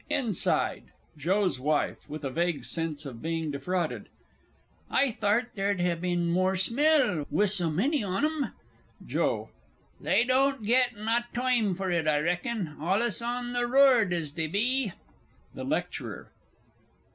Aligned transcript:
_INSIDE. 0.09 0.85
JOE'S 1.15 1.59
WIFE 1.59 2.09
(with 2.09 2.23
a 2.23 2.31
vague 2.31 2.65
sense 2.65 3.05
of 3.05 3.21
being 3.21 3.51
defrauded). 3.51 4.09
I 4.89 5.11
thart 5.11 5.49
thee'rd 5.53 5.79
ha' 5.79 6.01
bin 6.01 6.25
moor 6.31 6.55
smell, 6.55 7.27
wi' 7.29 7.45
so 7.45 7.69
many 7.69 8.03
on 8.03 8.25
'em! 8.25 8.51
JOE. 9.05 9.49
They 9.99 10.23
doan't 10.23 10.65
git 10.65 10.97
naw 10.97 11.19
toime 11.35 11.75
for 11.75 11.91
it, 11.91 12.07
I 12.07 12.19
reckon, 12.19 12.77
allus 12.81 13.21
on 13.21 13.53
the 13.53 13.67
rord 13.67 14.11
as 14.11 14.33
they 14.33 14.47
be. 14.47 14.91
THE 15.53 15.63
LECTURER. 15.65 16.31